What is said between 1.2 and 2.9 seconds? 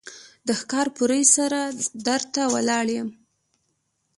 سره در ته ولاړ